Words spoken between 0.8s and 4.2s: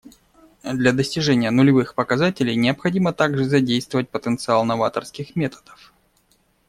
достижения нулевых показателей необходимо также задействовать